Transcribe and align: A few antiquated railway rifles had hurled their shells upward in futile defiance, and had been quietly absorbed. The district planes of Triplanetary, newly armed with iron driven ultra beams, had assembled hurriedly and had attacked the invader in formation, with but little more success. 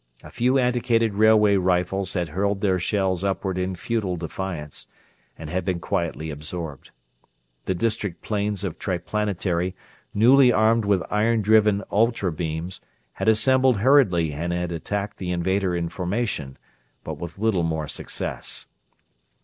A 0.23 0.31
few 0.31 0.57
antiquated 0.57 1.13
railway 1.13 1.57
rifles 1.57 2.13
had 2.13 2.29
hurled 2.29 2.61
their 2.61 2.79
shells 2.79 3.23
upward 3.23 3.59
in 3.59 3.75
futile 3.75 4.17
defiance, 4.17 4.87
and 5.37 5.47
had 5.47 5.63
been 5.63 5.79
quietly 5.79 6.31
absorbed. 6.31 6.89
The 7.65 7.75
district 7.75 8.23
planes 8.23 8.63
of 8.63 8.79
Triplanetary, 8.79 9.75
newly 10.11 10.51
armed 10.51 10.85
with 10.85 11.03
iron 11.11 11.43
driven 11.43 11.83
ultra 11.91 12.31
beams, 12.31 12.81
had 13.13 13.29
assembled 13.29 13.77
hurriedly 13.81 14.33
and 14.33 14.51
had 14.51 14.71
attacked 14.71 15.17
the 15.17 15.29
invader 15.31 15.75
in 15.75 15.87
formation, 15.87 16.57
with 17.05 17.19
but 17.19 17.37
little 17.39 17.61
more 17.61 17.87
success. 17.87 18.69